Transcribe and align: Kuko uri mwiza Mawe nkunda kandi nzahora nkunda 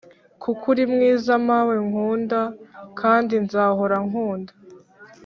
Kuko 0.41 0.63
uri 0.73 0.83
mwiza 0.93 1.33
Mawe 1.47 1.75
nkunda 1.85 2.41
kandi 2.99 3.33
nzahora 3.45 3.97
nkunda 4.07 4.53